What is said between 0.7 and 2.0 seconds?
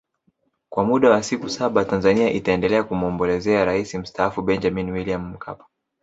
muda wa siku saba